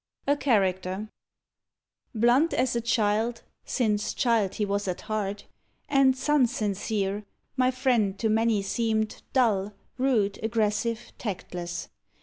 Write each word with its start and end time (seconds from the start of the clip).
80 0.27 0.31
A 0.33 0.37
CHARACTER 0.41 1.09
Blunt 2.15 2.55
as 2.55 2.75
a 2.75 2.81
child, 2.81 3.43
since 3.65 4.15
child 4.15 4.55
he 4.55 4.65
was 4.65 4.87
at 4.87 5.01
heart, 5.01 5.45
And 5.87 6.17
sun 6.17 6.47
sincere, 6.47 7.23
my 7.55 7.69
friend 7.69 8.17
to 8.17 8.27
many 8.27 8.63
seemed 8.63 9.21
Dull, 9.31 9.73
rude, 9.99 10.39
aggressive, 10.41 11.11
tactless. 11.19 11.89